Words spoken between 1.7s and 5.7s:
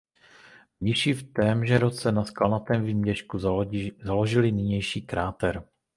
roce na skalnatém výběžku založili nynější klášter.